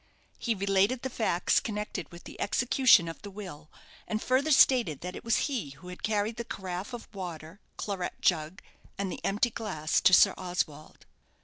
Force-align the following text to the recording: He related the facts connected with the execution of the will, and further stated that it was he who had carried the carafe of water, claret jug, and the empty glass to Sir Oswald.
He 0.39 0.55
related 0.55 1.03
the 1.03 1.11
facts 1.11 1.59
connected 1.59 2.11
with 2.11 2.23
the 2.23 2.41
execution 2.41 3.07
of 3.07 3.21
the 3.21 3.29
will, 3.29 3.69
and 4.07 4.19
further 4.19 4.49
stated 4.49 5.01
that 5.01 5.15
it 5.15 5.23
was 5.23 5.45
he 5.45 5.69
who 5.77 5.89
had 5.89 6.01
carried 6.01 6.37
the 6.37 6.43
carafe 6.43 6.93
of 6.93 7.07
water, 7.13 7.59
claret 7.77 8.19
jug, 8.19 8.63
and 8.97 9.11
the 9.11 9.23
empty 9.23 9.51
glass 9.51 10.01
to 10.01 10.11
Sir 10.11 10.33
Oswald. 10.39 11.05